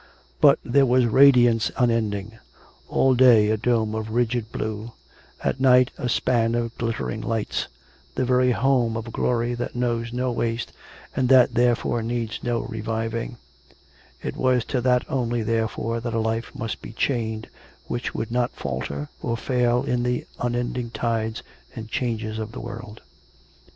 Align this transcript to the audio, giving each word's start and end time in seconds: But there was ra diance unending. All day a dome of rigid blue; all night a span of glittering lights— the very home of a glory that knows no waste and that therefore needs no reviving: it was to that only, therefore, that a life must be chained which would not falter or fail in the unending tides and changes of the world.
But 0.39 0.57
there 0.65 0.87
was 0.87 1.05
ra 1.05 1.29
diance 1.31 1.69
unending. 1.77 2.39
All 2.89 3.13
day 3.13 3.51
a 3.51 3.55
dome 3.57 3.93
of 3.93 4.09
rigid 4.09 4.51
blue; 4.51 4.93
all 5.45 5.53
night 5.59 5.91
a 5.95 6.09
span 6.09 6.55
of 6.55 6.75
glittering 6.79 7.21
lights— 7.21 7.67
the 8.15 8.25
very 8.25 8.49
home 8.49 8.97
of 8.97 9.07
a 9.07 9.11
glory 9.11 9.53
that 9.53 9.75
knows 9.75 10.11
no 10.11 10.31
waste 10.31 10.71
and 11.15 11.29
that 11.29 11.53
therefore 11.53 12.01
needs 12.01 12.39
no 12.41 12.61
reviving: 12.61 13.37
it 14.23 14.35
was 14.35 14.65
to 14.73 14.81
that 14.81 15.05
only, 15.07 15.43
therefore, 15.43 15.99
that 15.99 16.15
a 16.15 16.19
life 16.19 16.51
must 16.55 16.81
be 16.81 16.93
chained 16.93 17.47
which 17.85 18.15
would 18.15 18.31
not 18.31 18.49
falter 18.55 19.07
or 19.21 19.37
fail 19.37 19.83
in 19.83 20.01
the 20.01 20.25
unending 20.39 20.89
tides 20.89 21.43
and 21.75 21.89
changes 21.91 22.39
of 22.39 22.53
the 22.53 22.59
world. 22.59 23.03